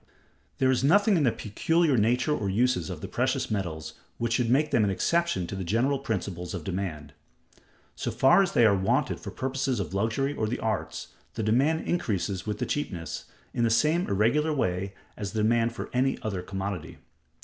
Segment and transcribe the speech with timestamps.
[0.57, 4.49] There is nothing in the peculiar nature or uses of the precious metals which should
[4.49, 7.13] make them an exception to the general principles of demand.
[7.95, 11.87] So far as they are wanted for purposes of luxury or the arts, the demand
[11.87, 16.41] increases with the cheapness, in the same irregular way as the demand for any other
[16.41, 16.97] commodity.